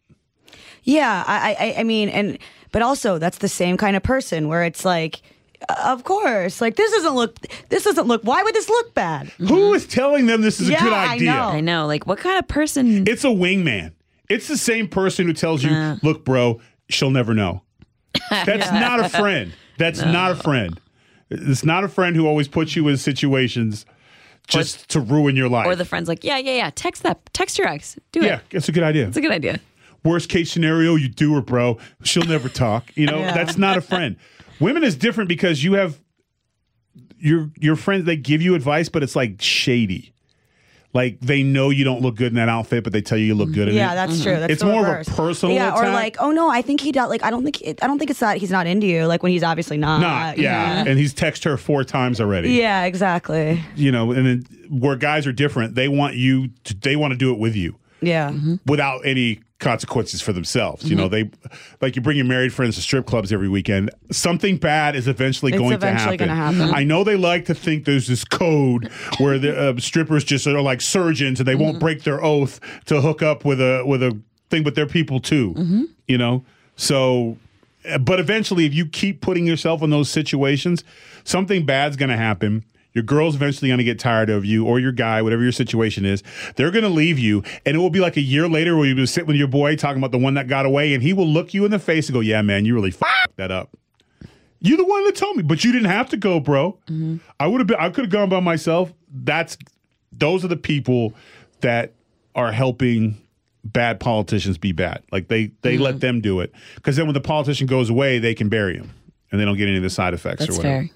[0.84, 2.38] Yeah, I, I, I mean, and
[2.72, 5.22] but also that's the same kind of person where it's like,
[5.68, 7.36] uh, of course, like this doesn't look,
[7.70, 8.22] this doesn't look.
[8.24, 9.28] Why would this look bad?
[9.40, 11.34] Who is telling them this is Yeah, a good I idea?
[11.34, 11.42] know.
[11.44, 11.86] I know.
[11.86, 13.08] Like, what kind of person?
[13.08, 13.92] It's a wingman.
[14.30, 15.98] It's the same person who tells you, Yeah.
[16.02, 17.62] "Look, bro, she'll never know."
[18.46, 19.54] That's not a friend.
[19.78, 20.80] That's not a friend.
[21.30, 23.86] It's not a friend who always puts you in situations
[24.48, 25.68] just to ruin your life.
[25.68, 26.72] or the friend's like, yeah, yeah, yeah.
[26.74, 27.20] Text that.
[27.34, 27.98] Text your ex.
[28.12, 28.30] Do yeah, it.
[28.52, 29.08] Yeah, it's a good idea.
[29.08, 29.60] It's a good idea.
[30.04, 31.78] Worst case scenario, you do her, bro.
[32.04, 32.92] She'll never talk.
[32.96, 33.34] You know, Yeah.
[33.34, 34.16] that's not a friend.
[34.60, 36.00] Women is different because you have
[37.20, 38.06] your your friends.
[38.06, 40.14] They give you advice, but it's like shady.
[40.92, 43.36] Like they know you don't look good in that outfit, but they tell you you
[43.36, 43.56] look mm-hmm.
[43.56, 43.96] good in Yeah, it.
[43.96, 44.40] Yeah, that's true.
[44.40, 47.10] That's It's more of a personal Yeah, or like, oh no, I think he does.
[47.10, 49.06] Like, I don't think, I don't think it's that he's not into you.
[49.06, 50.02] Like when he's obviously not.
[50.02, 50.84] Not, yeah.
[50.88, 52.54] And he's texted her four times already.
[52.54, 53.64] Yeah, exactly.
[53.76, 57.18] You know, and then where guys are different, they want you to, they want to
[57.18, 57.76] do it with you.
[58.02, 58.30] Yeah.
[58.32, 58.56] Mm-hmm.
[58.66, 60.90] without any consequences for themselves.
[60.90, 61.30] You know, they
[61.82, 63.92] like you bring your married friends to strip clubs every weekend.
[64.10, 66.60] Something bad is eventually It's going eventually to gonna happen.
[66.60, 66.76] happen.
[66.76, 70.62] I know they like to think there's this code where the uh, strippers just are
[70.62, 71.64] like surgeons and they Mm-hmm.
[71.64, 74.18] won't break their oath to hook up with a with a
[74.50, 75.54] thing, but they're people too.
[75.58, 75.84] Mm-hmm.
[76.08, 76.46] You know,
[76.78, 77.38] so.
[77.90, 80.84] uh, But eventually, if you keep putting yourself in those situations,
[81.26, 82.64] something bad's going to happen.
[82.94, 86.06] Your girl's eventually going to get tired of you, or your guy, whatever your situation
[86.06, 86.24] is.
[86.56, 88.96] They're going to leave you, and it will be like a year later where you
[88.96, 91.28] will sit with your boy talking about the one that got away, and he will
[91.28, 93.70] look you in the face and go, "Yeah, man, you really fucked that up.
[94.60, 96.78] You're the one that told me, but you didn't have to go, bro.
[97.40, 97.78] I would have been.
[97.80, 98.92] I could have gone by myself.
[99.14, 99.56] That's
[100.12, 101.14] those are the people
[101.62, 101.94] that
[102.36, 103.22] are helping
[103.64, 105.04] bad politicians be bad.
[105.12, 105.84] Like they they Mm-hmm.
[105.84, 108.92] let them do it because then when the politician goes away, they can bury him
[109.32, 110.88] and they don't get any of the side effects That's or whatever.
[110.88, 110.90] fair.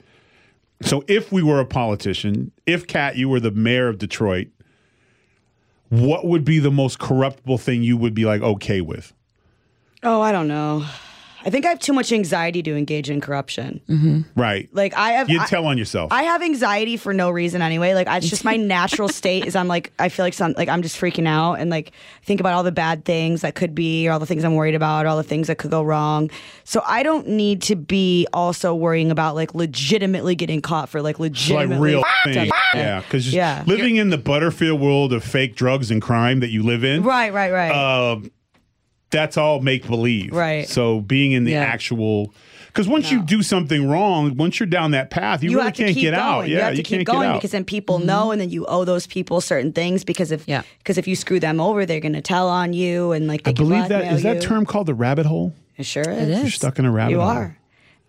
[0.82, 4.48] So if we were a politician, if Kat, you were the mayor of Detroit,
[5.90, 9.14] what would be the most corruptible thing you would be like okay with?
[10.02, 10.86] Oh, I don't know.
[11.46, 14.26] I think I have too much anxiety to engage in corruption.
[14.36, 14.70] Right.
[14.72, 16.12] Like I have You'd tell on yourself.
[16.12, 17.94] I have anxiety for no reason anyway.
[17.94, 20.82] Like it's just my natural state is I'm like I feel like some like I'm
[20.82, 21.92] just freaking out and like
[22.24, 24.76] think about all the bad things that could be, or all the things I'm worried
[24.76, 26.30] about, or all the things that could go wrong.
[26.64, 31.16] So I don't need to be also worrying about like legitimately getting caught for like
[31.20, 32.50] It's like legitimately real fucked thing.
[32.50, 32.82] up shit.
[32.82, 33.64] Yeah, because Yeah.
[33.68, 37.34] living in the Butterfield world of fake drugs and crime that you live in, Right,
[37.34, 37.72] right, right.
[37.72, 38.32] um,
[39.14, 40.34] that's all make believe.
[40.34, 40.68] Right.
[40.68, 41.62] So being in the Yeah.
[41.64, 42.34] actual,
[42.68, 46.12] because once you do something wrong, once you're down that path, you, really can't get
[46.12, 46.16] going.
[46.16, 46.48] out.
[46.50, 47.34] you Yeah, have to keep can't going get out.
[47.36, 48.08] because then people mm-hmm.
[48.08, 50.64] know, and then you owe those people certain things because if Yeah.
[50.80, 53.52] because if you screw them over, they're going to tell on you and like they
[53.52, 55.54] I believe that is blackmail is that term called the rabbit hole.
[55.78, 56.30] It sure is.
[56.30, 56.42] is.
[56.42, 57.24] You're stuck in a rabbit hole.
[57.24, 57.38] You hole.
[57.44, 57.58] are,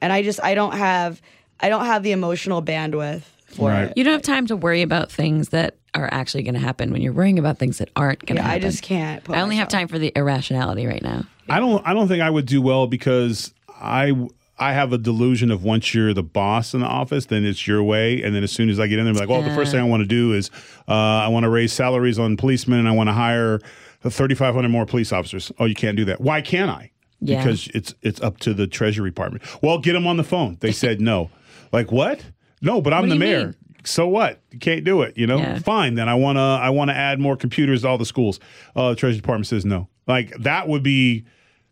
[0.00, 1.20] and I just I don't have
[1.60, 3.22] I don't have the emotional bandwidth
[3.54, 3.84] for Right.
[3.88, 3.96] it.
[3.96, 7.00] You don't have time to worry about things that are actually going to happen when
[7.02, 9.22] you're worrying about things that aren't going to Yeah, I just can't.
[9.24, 11.24] Put I only have time for the irrationality right now.
[11.48, 11.86] I don't.
[11.86, 14.12] I don't think I would do well because I.
[14.56, 17.82] I have a delusion of once you're the boss in the office, then it's your
[17.82, 18.22] way.
[18.22, 19.80] And then as soon as I get in there, I'm like, well, the first thing
[19.80, 20.48] I want to do is
[20.86, 23.58] uh, I want to raise salaries on policemen and I want to hire
[24.02, 25.50] 3,500 more police officers.
[25.58, 26.20] Oh, you can't do that.
[26.20, 26.92] Why can't I?
[27.20, 27.38] Yeah.
[27.38, 29.42] Because it's it's up to the Treasury Department.
[29.60, 30.56] Well, get them on the phone.
[30.60, 31.30] They said no.
[31.72, 32.20] Like what?
[32.64, 33.44] No, but I'm What the mayor.
[33.46, 33.56] mean?
[33.84, 34.40] So what?
[34.50, 35.16] You can't do it.
[35.18, 35.36] You know.
[35.36, 35.58] Yeah.
[35.58, 35.94] Fine.
[35.94, 36.40] Then I want to.
[36.40, 38.40] I want to add more computers to all the schools.
[38.74, 39.88] Uh, the Treasury Department says no.
[40.06, 41.24] Like that would be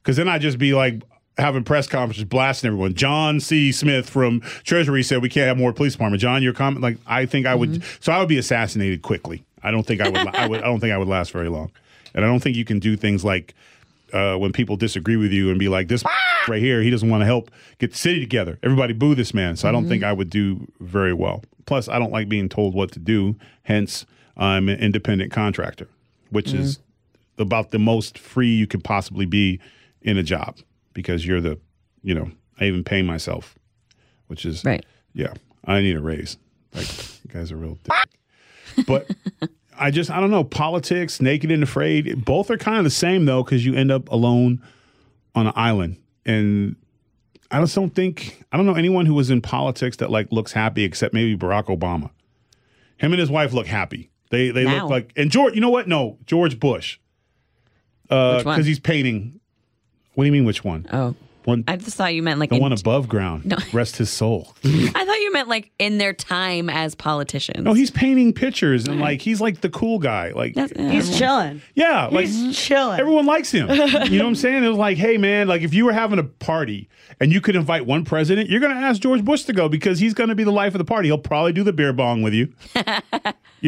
[0.02, 1.02] because then I'd just be like
[1.38, 2.92] having press conferences blasting everyone.
[2.94, 3.72] John C.
[3.72, 6.20] Smith from Treasury said we can't have more police department.
[6.20, 7.96] John, your comment, like I think I would, Mm-hmm.
[8.00, 9.42] so I would be assassinated quickly.
[9.62, 11.70] I don't think I would, I would, I don't think I would last very long.
[12.14, 13.54] And I don't think you can do things like
[14.12, 16.04] uh, when people disagree with you and be like this
[16.48, 18.58] right here, he doesn't want to help get the city together.
[18.62, 19.56] Everybody boo this man.
[19.56, 21.42] So I don't think I would do very well.
[21.66, 23.36] Plus, I don't like being told what to do.
[23.62, 24.04] Hence,
[24.36, 25.88] I'm an independent contractor,
[26.30, 26.78] which is
[27.38, 29.60] about the most free you could possibly be
[30.02, 30.58] in a job
[30.92, 31.58] because you're the,
[32.02, 33.58] you know, I even pay myself,
[34.26, 34.84] which is Right.
[35.14, 35.32] Yeah,
[35.64, 36.36] I need a raise.
[36.74, 36.88] Like,
[37.24, 37.78] you guys are real.
[37.82, 37.92] Dick.
[38.86, 39.10] But
[39.86, 40.44] I just, I don't know.
[40.44, 44.08] Politics, naked and afraid, both are kind of the same though, because you end up
[44.10, 44.62] alone
[45.34, 46.76] on an island, and
[47.50, 50.52] I just don't think I don't know anyone who was in politics that like looks
[50.52, 52.10] happy except maybe Barack Obama.
[52.98, 54.10] Him and his wife look happy.
[54.30, 54.82] They they Now.
[54.82, 55.54] look like and George.
[55.54, 55.88] You know what?
[55.88, 56.98] No, George Bush.
[58.08, 58.54] Uh, Which one?
[58.56, 59.40] because he's painting.
[60.14, 60.44] What do you mean?
[60.44, 60.86] Which one?
[60.92, 63.44] Oh, One, I just thought you meant like the in, one above ground.
[63.46, 63.56] No.
[63.72, 64.54] Rest his soul.
[64.64, 67.64] I thought you meant like in their time as politicians.
[67.64, 70.30] No, he's painting pictures and like he's like the cool guy.
[70.30, 71.62] Like That's- He's chilling.
[71.74, 73.00] yeah, like He's chilling.
[73.00, 73.68] everyone likes him.
[74.12, 74.64] You know what I'm saying?
[74.64, 76.88] It was like, hey man, like if you were having a party
[77.20, 80.14] and you could invite one president, you're gonna ask George Bush to go because he's
[80.14, 81.08] gonna be the life of the party.
[81.08, 82.52] He'll probably do the beer bong with you.
[82.74, 82.82] you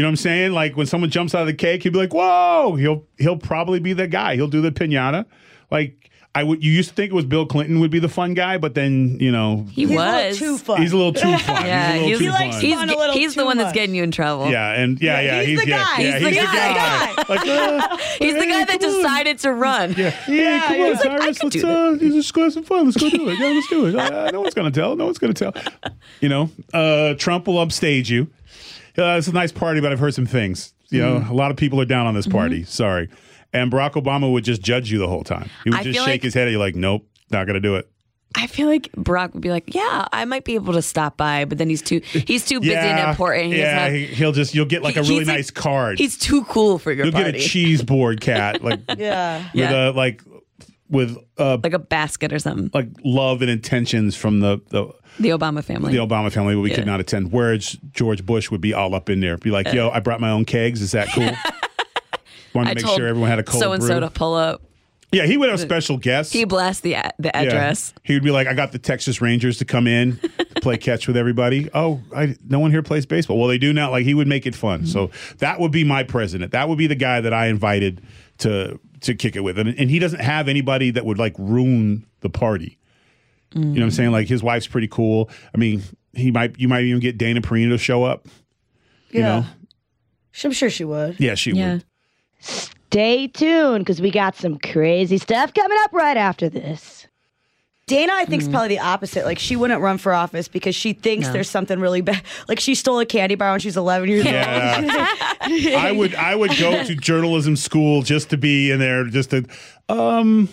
[0.02, 0.52] know what I'm saying?
[0.52, 2.76] Like when someone jumps out of the cake, he'll be like, whoa.
[2.76, 4.34] He'll he'll probably be the guy.
[4.36, 5.26] He'll do the pinata.
[5.70, 6.03] Like
[6.36, 8.58] I would you used to think it was Bill Clinton would be the fun guy,
[8.58, 10.82] but then, you know, he He's a little was too fun.
[10.82, 11.64] he's a little too fun.
[11.64, 12.64] Yeah, he's a he's, little too likes fun.
[12.64, 14.50] he's, fun a little he's the too one that's getting you in trouble.
[14.50, 15.98] Yeah, and yeah, yeah, he's the guy.
[16.00, 17.14] Yeah, He's the guy.
[17.28, 18.78] Like, uh, He's the guy that on.
[18.80, 19.92] decided to run.
[19.96, 21.38] Yeah, yeah, come on, he's like, Tyrus.
[21.38, 22.84] could let's do uh, let's go have some fun.
[22.86, 23.38] Let's go do it.
[23.38, 23.94] Yeah, let's do it.
[23.96, 24.96] Uh, no one's gonna tell.
[24.96, 25.54] No one's gonna tell.
[26.20, 28.24] You know, uh, Trump will upstage you.
[28.98, 30.72] Uh, it's a nice party, but I've heard some things.
[30.90, 31.30] You know, Mm-hmm.
[31.30, 32.62] a lot of people are down on this party.
[32.64, 33.08] Sorry.
[33.54, 35.48] And Barack Obama would just judge you the whole time.
[35.64, 37.76] He would I just shake like- his head at you like, nope, not gonna do
[37.76, 37.88] it.
[38.36, 41.44] I feel like Barack would be like, "Yeah, I might be able to stop by,"
[41.44, 43.52] but then he's too he's too busy yeah, and important.
[43.52, 46.00] He yeah, have- he, he'll just you'll get like He- a really like- nice card.
[46.00, 47.30] He's too cool for your You'll party.
[47.30, 49.38] get a cheese board cat like Yeah.
[49.38, 49.90] with Yeah.
[49.90, 50.20] a like
[50.90, 52.70] with uh like a basket or something.
[52.74, 54.88] like love and intentions from the the
[55.20, 55.92] The Obama family.
[55.92, 57.30] the Obama family, but we could not attend.
[57.30, 60.30] Whereas George Bush would be all up in there, be like, "Yo, I brought my
[60.30, 60.82] own kegs.
[60.82, 61.30] Is that cool?"
[62.54, 64.34] wanted to I make told sure everyone had a cold so and so to pull
[64.34, 64.62] up.
[65.12, 66.32] Yeah, he would have special guests.
[66.32, 67.42] He blasts the a- the Yeah.
[67.42, 67.94] address.
[68.02, 71.06] He would be like, I got the Texas Rangers to come in to play catch
[71.06, 71.68] with everybody.
[71.72, 73.38] Oh, I, no one here plays baseball.
[73.38, 73.90] Well, they do now.
[73.92, 74.86] Like he would make it fun.
[74.86, 75.36] So mm-hmm.
[75.38, 76.50] that would be my president.
[76.52, 78.02] That would be the guy that I invited
[78.38, 79.58] to to kick it with.
[79.58, 82.78] And, and he doesn't have anybody that would like ruin the party.
[83.54, 84.10] You know what I'm saying?
[84.10, 85.30] Like his wife's pretty cool.
[85.54, 85.80] I mean,
[86.12, 88.26] he might you might even get Dana Perino to show up.
[89.10, 89.26] You Yeah.
[89.40, 89.46] know?
[90.42, 91.20] I'm sure she would.
[91.20, 91.74] Yeah, she Yeah.
[91.74, 91.84] would.
[92.44, 97.06] Stay tuned because we got some crazy stuff coming up right after this.
[97.86, 99.26] Dana, I think, is probably the opposite.
[99.26, 101.34] Like, she wouldn't run for office because she thinks No.
[101.34, 102.22] there's something really bad.
[102.48, 104.34] Like, she stole a candy bar when she was 11 years old.
[104.34, 105.08] Yeah.
[105.76, 109.44] I would I would go to journalism school just to be in there just to
[109.90, 110.48] um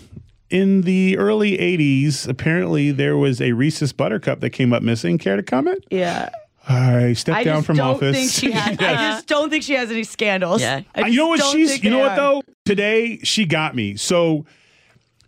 [0.50, 5.38] in the early 80s apparently there was a Reese's buttercup that came up missing care
[5.38, 5.86] to comment.
[5.90, 6.30] Yeah.
[6.72, 8.16] I stepped I down just from don't office.
[8.16, 8.78] think she has.
[8.80, 10.62] I just don't think she has any scandals.
[10.62, 10.82] Yeah.
[10.96, 12.42] I you know what she's you know what though?
[12.66, 13.96] Today she got me.
[13.96, 14.46] So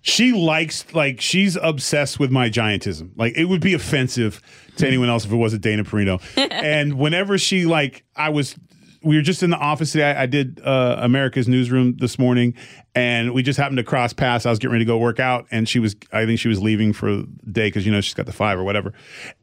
[0.01, 3.11] she likes like she's obsessed with my giantism.
[3.15, 4.41] Like it would be offensive
[4.77, 6.21] to anyone else if it wasn't dana perino.
[6.51, 8.55] And whenever she like i was
[9.01, 10.11] we were just in the office today.
[10.11, 12.53] I, I did uh, america's newsroom this morning
[12.95, 14.45] and we just happened to cross paths.
[14.45, 16.61] I was getting ready to go work out and she was i think she was
[16.61, 18.93] leaving for the day because you know she's got the five or whatever.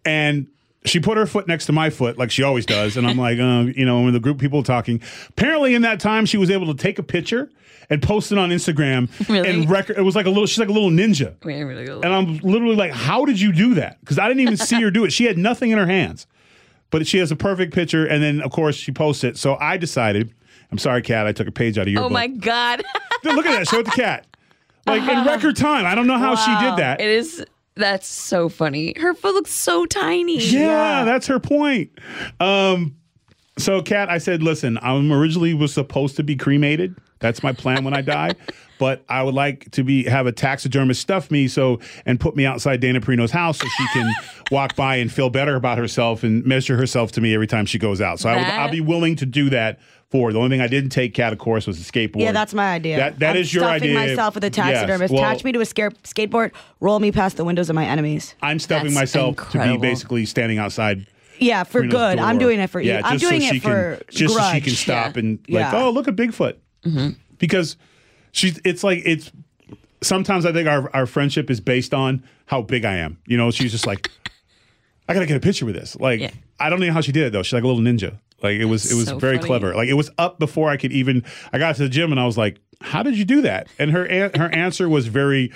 [0.04, 0.46] And
[0.84, 3.38] she put her foot next to my foot like she always does and i'm like
[3.38, 5.00] uh, you know when the group of people talking.
[5.28, 7.50] Apparently in that time she was able to take a picture
[7.90, 9.48] and post it on instagram Really?
[9.48, 11.34] and record it was like a little she's like a little ninja.
[11.44, 14.00] Really and i'm literally like how did you do that?
[14.00, 15.10] Because i didn't even see her do it.
[15.12, 16.26] She had nothing in her hands.
[16.90, 19.36] But she has a perfect picture and then of course she posts it.
[19.36, 20.32] So i decided
[20.72, 22.12] i'm sorry kat i took a page out of your oh book.
[22.12, 22.82] my god,
[23.24, 24.26] look at that show it the cat
[24.86, 27.00] like in record time i don't know how she did that.
[27.00, 27.44] It is.
[27.80, 28.94] That's so funny.
[28.98, 30.38] Her foot looks so tiny.
[30.38, 31.90] Yeah, that's her point.
[32.38, 32.94] Um,
[33.56, 36.94] so, Kat, I said, listen, I'm originally was supposed to be cremated.
[37.20, 38.32] That's my plan when I die.
[38.80, 42.46] But I would like to be have a taxidermist stuff me so and put me
[42.46, 44.10] outside Dana Perino's house so she can
[44.50, 47.78] walk by and feel better about herself and measure herself to me every time she
[47.78, 48.18] goes out.
[48.18, 50.32] So I would, I'll be willing to do that for her.
[50.32, 52.22] The only thing I didn't take, Kat, of course, was the skateboard.
[52.22, 52.96] Yeah, that's my idea.
[52.96, 54.08] That that is your stuffing idea.
[54.16, 54.56] myself with a Yes.
[54.56, 55.12] taxidermist.
[55.12, 56.52] Well, Attach me to a scare- skateboard.
[56.80, 58.34] Roll me past the windows of my enemies.
[58.40, 61.06] I'm stuffing That's myself to be basically standing outside
[61.38, 62.18] Yeah, for Karina's good.
[62.18, 62.92] I'm doing it for you.
[62.92, 65.20] Yeah, I'm just doing so it for can, just so she can stop Yeah.
[65.20, 65.72] and like, Yeah.
[65.84, 66.54] oh, look at Bigfoot.
[66.86, 67.10] Mm-hmm.
[67.38, 67.76] Because
[68.32, 69.30] she's, it's like it's.
[70.02, 73.18] Sometimes I think our our friendship is based on how big I am.
[73.26, 74.10] You know, she's just like,
[75.08, 75.94] I gotta get a picture with this.
[75.96, 76.30] Like, Yeah.
[76.58, 77.42] I don't know how she did it though.
[77.42, 78.18] She's like a little ninja.
[78.42, 79.46] Like it was, it was So very funny.
[79.46, 79.74] clever.
[79.74, 81.22] Like it was up before I could even.
[81.52, 83.90] I got to the gym and I was like, "How did you do that?" And
[83.90, 85.52] her an- her answer was very,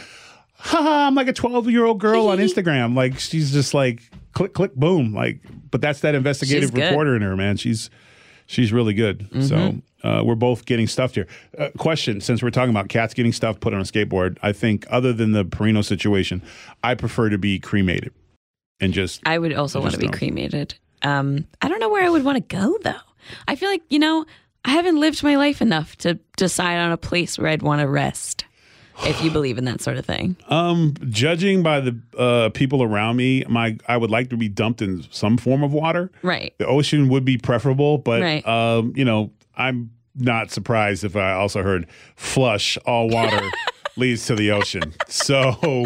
[0.57, 2.95] haha, I'm like a 12 year old girl on Instagram.
[2.95, 5.15] Like she's just like click, click, boom.
[5.15, 7.57] Like, but that's that investigative reporter in her, man.
[7.57, 7.89] She's
[8.47, 9.29] she's really good.
[9.43, 11.27] So uh, we're both getting stuffed here.
[11.59, 14.87] Uh, question: Since we're talking about cats getting stuffed put on a skateboard, I think
[14.91, 16.43] other than the Perino situation,
[16.83, 18.13] I prefer to be cremated
[18.81, 19.23] and just.
[19.27, 20.75] I would also want to be cremated.
[21.03, 22.95] Um, I don't know where I would want to go though.
[23.49, 24.27] I feel like you know
[24.65, 27.89] I haven't lived my life enough to decide on a place where I'd want to
[27.89, 28.45] rest.
[29.03, 33.17] If you believe in that sort of thing, Um, judging by the uh, people around
[33.17, 36.11] me, my I would like to be dumped in some form of water.
[36.23, 36.55] right?
[36.59, 38.47] The ocean would be preferable, but Right.
[38.47, 43.51] um, you know, I'm not surprised if I also heard flush all water
[43.97, 44.95] leads to the ocean.
[45.09, 45.83] So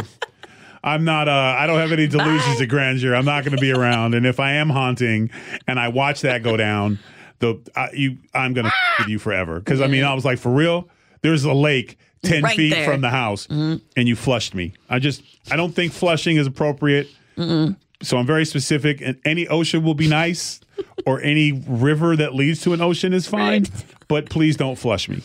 [0.85, 3.14] I'm not uh I don't have any delusions of grandeur.
[3.14, 5.31] I'm not going to be around and if I am haunting
[5.66, 6.99] and I watch that go down,
[7.40, 10.38] the I, you I'm going to with you forever cuz I mean I was like
[10.38, 10.88] for real,
[11.23, 12.85] there's a lake 10 Right feet there.
[12.85, 13.76] from the house mm-hmm.
[13.96, 14.74] and you flushed me.
[14.88, 17.09] I just I don't think flushing is appropriate.
[18.00, 20.61] So I'm very specific, and any ocean will be nice,
[21.04, 23.66] or any river that leads to an ocean is fine.
[24.07, 25.22] But please don't flush me.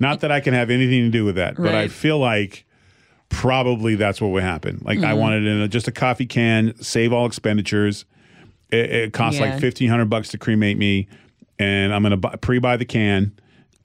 [0.00, 2.66] Not that I can have anything to do with that, but I feel like
[3.30, 4.80] probably that's what would happen.
[4.82, 5.20] Like I mm-hmm.
[5.20, 8.04] wanted in a, just a coffee can, save all expenditures.
[8.70, 9.50] It, it costs Yeah.
[9.50, 11.08] like fifteen hundred bucks to cremate me,
[11.58, 13.32] and I'm gonna buy, pre-buy the can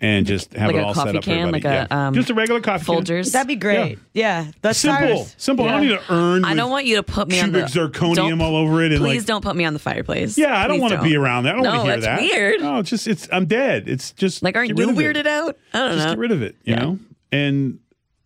[0.01, 1.63] and just have Like it a all set coffee up for can, everybody.
[1.63, 2.07] like a, Yeah.
[2.07, 2.95] um, just a regular coffee can.
[3.03, 3.31] Folgers.
[3.31, 3.99] That'd be great.
[4.13, 5.35] Yeah, that's Simple, Tyrus.
[5.37, 5.65] simple.
[5.67, 6.43] I don't need to earn.
[6.43, 8.91] I don't want you to put me on the cubic zirconium don't- all over it
[8.91, 10.37] and, please like- don't put me on the fireplace.
[10.37, 11.51] Yeah, I don't want to be around that.
[11.51, 12.35] I don't no, want to hear that's that.
[12.35, 12.61] weird.
[12.61, 13.87] No, it's just it's I'm dead.
[13.87, 15.15] It's just Like, aren't you rid of it.
[15.15, 15.57] weirded out?
[15.73, 16.03] I don't Just know.
[16.03, 16.55] Just get rid of it.
[16.63, 16.99] You know,
[17.31, 17.79] and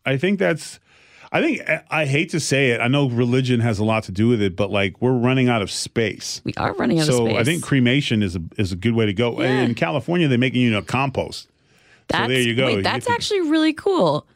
[0.06, 0.80] I think that's.
[1.32, 1.62] I think
[1.92, 2.80] I hate to say it.
[2.80, 5.62] I know religion has a lot to do with it, but like we're running out
[5.62, 6.40] of space.
[6.46, 7.34] We are running out so of space.
[7.36, 9.42] So I think cremation is a is a good way to go.
[9.42, 9.62] Yeah.
[9.64, 11.50] In California, they're making you know compost.
[12.08, 12.66] That's, there you go.
[12.68, 14.28] Wait, that's actually really cool.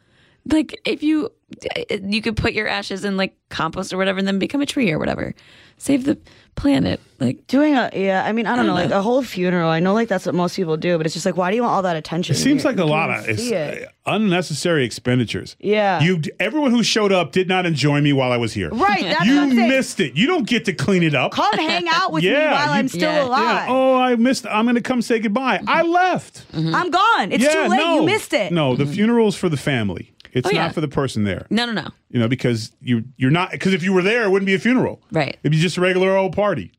[0.50, 1.30] like if you
[1.76, 4.66] uh, you could put your ashes in like compost or whatever and then become a
[4.66, 5.34] tree or whatever.
[5.78, 6.18] Save the
[6.54, 7.00] planet.
[7.18, 8.98] Like Doing a yeah, I mean, I don't, know, don't like know.
[9.00, 9.68] a whole funeral.
[9.68, 11.62] I know like that's what most people do, but it's just like, why do you
[11.62, 12.34] want all that attention?
[12.34, 13.88] It seems You- like a lot of it's, it.
[14.06, 15.54] unnecessary expenditures.
[15.60, 16.00] Yeah.
[16.00, 18.70] You everyone who showed up did not enjoy me while I was here.
[18.70, 20.16] Right, that's you what I'm missed it.
[20.16, 21.32] You don't get to clean it up.
[21.32, 23.24] Come hang out with me Yeah, while you- I'm still Yeah.
[23.24, 23.66] alive.
[23.68, 23.74] Yeah.
[23.74, 24.46] Oh, I missed.
[24.46, 25.60] I'm going to come say goodbye.
[25.66, 26.44] I left.
[26.54, 27.32] I'm gone.
[27.32, 27.76] It's yeah, too late.
[27.78, 28.00] no.
[28.00, 28.52] You missed it.
[28.52, 28.92] No, the mm-hmm.
[28.94, 30.12] funeral's for the family.
[30.32, 30.68] It's Oh, not yeah.
[30.72, 31.46] for the person there.
[31.50, 31.88] no, no, no.
[32.10, 34.58] You know, because you you're not because if you were there, it wouldn't be a
[34.58, 35.00] funeral.
[35.12, 35.36] Right.
[35.42, 36.72] It'd be just a regular old party,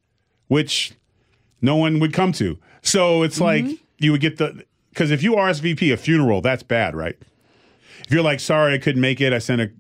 [0.48, 0.94] which
[1.62, 2.58] no one would come to.
[2.82, 3.68] So it's Mm-hmm.
[3.68, 7.18] like you would get the because if you RSVP a funeral, that's bad, right?
[8.06, 9.32] If you're like, sorry, I couldn't make it.
[9.34, 9.72] I sent a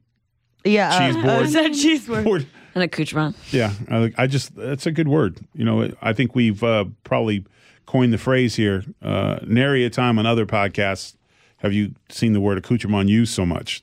[0.64, 0.98] Yeah.
[0.98, 1.44] Cheese uh, board.
[1.48, 2.24] I said cheese board.
[2.24, 2.48] board.
[2.76, 3.36] An accoutrement.
[3.52, 5.40] Yeah, I, I just that's a good word.
[5.54, 7.46] You know, I think we've uh, probably
[7.86, 8.86] coined the phrase here.
[9.02, 11.16] Uh, nary a time on other podcasts
[11.62, 13.82] have you seen the word accoutrement used so much.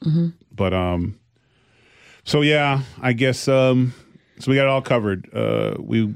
[0.54, 1.18] But um,
[2.24, 3.94] so yeah, I guess um,
[4.38, 5.32] so we got it all covered.
[5.32, 6.14] Uh, we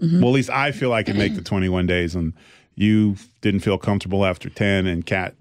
[0.00, 2.34] well, at least I feel I can make the 21 days, and
[2.74, 5.34] you didn't feel comfortable after 10, and Kat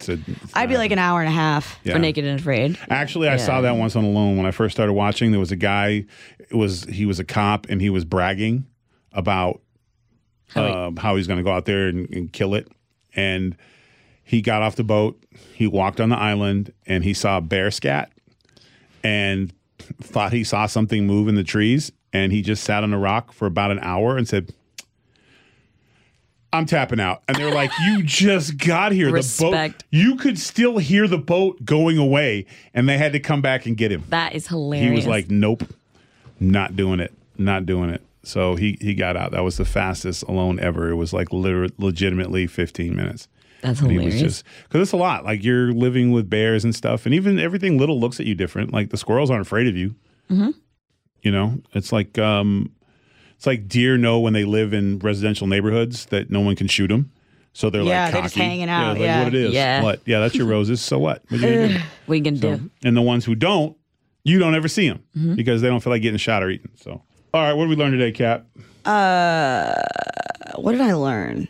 [0.00, 0.22] said
[0.54, 1.78] I'd be like an hour and a half.
[1.84, 1.92] yeah.
[1.92, 2.78] For naked and afraid.
[2.88, 5.30] Actually, I saw that once on Alone when I first started watching.
[5.30, 6.06] There was a guy.
[6.38, 8.66] It was he was a cop and he was bragging
[9.12, 9.60] about
[10.54, 12.68] um, how he's going to go out there and, and kill it.
[13.14, 13.56] And
[14.28, 15.18] he got off the boat.
[15.54, 18.12] He walked on the island and he saw a bear scat
[19.02, 19.54] and
[20.02, 21.90] thought he saw something move in the trees.
[22.12, 24.52] And he just sat on a rock for about an hour and said,
[26.52, 27.22] I'm tapping out.
[27.26, 29.10] And they're like, You just got here.
[29.10, 32.44] The boat, you could still hear the boat going away.
[32.74, 34.04] And they had to come back and get him.
[34.10, 34.90] That is hilarious.
[34.90, 35.64] He was like, Nope,
[36.38, 37.14] not doing it.
[37.38, 38.02] Not doing it.
[38.24, 39.30] So he, he got out.
[39.30, 40.90] That was the fastest alone ever.
[40.90, 43.26] It was like literally, legitimately 15 minutes.
[43.62, 44.20] That's And was hilarious.
[44.22, 45.24] just because it's a lot.
[45.24, 48.72] Like you're living with bears and stuff, and even everything little looks at you different.
[48.72, 49.94] Like the squirrels aren't afraid of you.
[50.30, 50.50] Mm-hmm.
[51.22, 52.70] You know, it's like um,
[53.36, 56.86] it's like deer know when they live in residential neighborhoods that no one can shoot
[56.88, 57.10] them,
[57.52, 59.24] so they're Yeah, like they're just hanging out, like, yeah.
[59.24, 59.52] what it is.
[59.52, 59.82] Yeah.
[59.82, 60.00] What?
[60.06, 60.80] Yeah, that's your roses.
[60.80, 61.22] So what?
[61.28, 62.70] What you gonna we can So- do.
[62.84, 63.76] and the ones who don't,
[64.22, 65.34] you don't ever see them Mm-hmm.
[65.34, 66.70] because they don't feel like getting shot or eaten.
[66.76, 67.02] So,
[67.34, 68.46] all right, what did we learn today, Cap?
[68.84, 69.74] Uh,
[70.56, 71.48] what did I learn?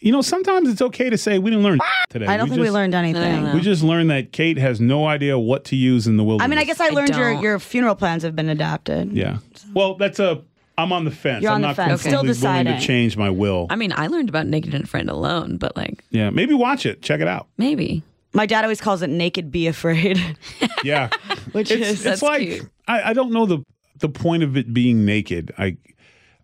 [0.00, 2.04] You know, sometimes it's okay to say we didn't learn ah!
[2.08, 2.26] today.
[2.26, 3.44] I don't think we learned anything.
[3.44, 3.54] know.
[3.54, 6.46] We just learned that Kate has no idea what to use in the wilderness.
[6.46, 9.12] I mean, I guess I learned your, your funeral plans have been adapted.
[9.12, 9.38] Yeah.
[9.74, 10.42] Well, that's a.
[10.78, 11.42] I'm on the fence.
[11.42, 12.02] You're I'm on the not fence.
[12.02, 13.66] completely Still willing to change my will.
[13.68, 17.02] I mean, I learned about naked and afraid alone, but like yeah, maybe watch it.
[17.02, 17.48] Check it out.
[17.58, 18.02] maybe.
[18.32, 20.18] My dad always calls it naked be afraid,
[20.84, 21.10] Yeah.
[21.52, 22.70] which it's is it's That's like cute.
[22.86, 23.64] I, I don't know the
[23.98, 25.52] the point of it being naked.
[25.58, 25.76] I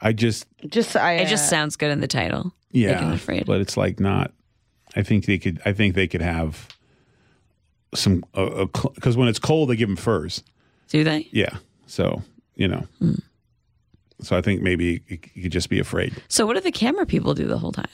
[0.01, 2.53] I just just I, It just sounds good in the title.
[2.77, 3.47] Yeah, afraid.
[3.47, 4.33] but it's like not.
[4.95, 5.61] I think they could.
[5.65, 6.69] I think they could have
[7.95, 10.43] some because when it's cold, they give them furs.
[10.89, 11.29] do they?
[11.31, 11.57] Yeah.
[11.87, 12.23] So
[12.55, 12.87] you know.
[12.99, 13.15] Hmm.
[14.21, 16.23] So I think maybe you could just be afraid.
[16.29, 17.89] So what do the camera people do the whole time?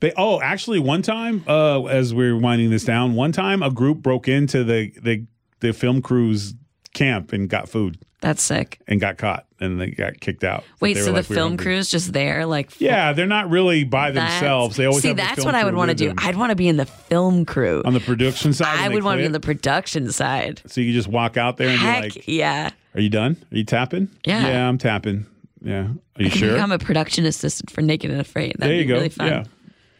[0.00, 3.98] They oh, actually, one time, uh, as we're winding this down, one time a group
[3.98, 5.26] broke into the the
[5.60, 6.54] the film crew's
[6.92, 8.80] camp and got food That's sick.
[8.88, 10.64] and got caught and they got kicked out.
[10.80, 13.50] Wait, They so like, the "We film hungry." crew's just there, like Yeah, they're not
[13.50, 14.76] really by themselves.
[14.76, 15.08] They always see.
[15.08, 16.08] have That's what I would want to do.
[16.08, 16.16] them.
[16.20, 17.82] I'd want to be in the film crew.
[17.84, 18.78] on the production side.
[18.78, 19.26] I would want to be quit.
[19.26, 20.62] in the production side.
[20.66, 22.70] So you could just walk out there and Heck be like, yeah!
[22.94, 23.36] "Are you done?
[23.52, 24.08] Are you tapping?
[24.24, 24.46] Yeah.
[24.48, 25.26] yeah, I'm tapping.
[25.62, 26.58] Yeah, are you sure?
[26.58, 28.54] I'm a production assistant for Naked and Afraid.
[28.58, 28.94] That'd there you be go.
[28.94, 29.26] really fun.
[29.28, 29.44] Yeah,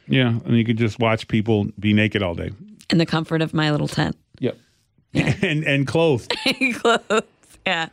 [0.09, 2.51] yeah, and you could just watch people be naked all day.
[2.89, 4.17] In the comfort of my little tent.
[4.39, 4.57] Yep,
[5.15, 6.33] and and clothed,
[6.75, 7.23] Clothes.
[7.67, 7.89] Yeah.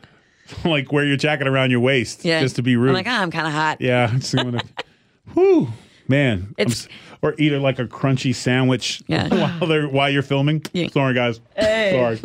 [0.64, 2.40] like wear your jacket around your waist, Yeah.
[2.40, 2.88] just to be rude.
[2.90, 3.80] I'm like, oh, I'm kind of hot.
[3.80, 4.62] Yeah, I'm just gonna,
[5.34, 5.68] whew,
[6.08, 6.48] man.
[6.48, 6.88] I'm It's-
[7.22, 9.28] or eat a, like a crunchy sandwich Yeah.
[9.58, 10.62] while they're while you're filming.
[10.74, 10.88] Yeah.
[10.88, 11.40] Sorry, guys.
[11.58, 12.20] Sorry.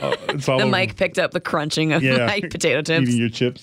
[0.00, 0.70] Uh, it's all The over.
[0.70, 2.26] mic picked up the crunching of Yeah.
[2.26, 3.08] my potato chips.
[3.08, 3.62] Eating your chips.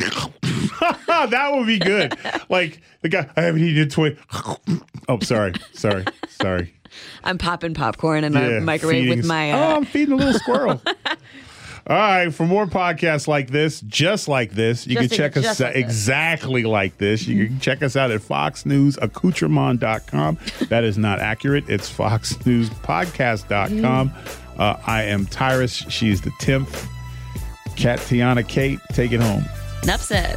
[0.00, 2.14] that would be good.
[2.48, 4.16] Like the guy, I haven't eaten in twenty.
[5.08, 6.74] Oh, sorry, sorry, sorry.
[7.24, 9.52] I'm popping popcorn in Yeah, microwave feeding- with my.
[9.52, 10.80] oh, Uh, I'm feeding a little squirrel.
[11.88, 15.58] All right, for more podcasts like this, just like this, you Just can check us
[15.58, 17.26] out like exactly like this.
[17.26, 20.38] You can check us out at foxnewsaccoutrement.com.
[20.68, 21.64] That is not accurate.
[21.70, 24.12] It's foxnewspodcast.com.
[24.58, 25.72] Uh, I am Tyrus.
[25.88, 26.86] She's the Timpf.
[27.76, 29.44] Kat, Tiana, Kate, take it home.
[29.82, 30.36] enough said.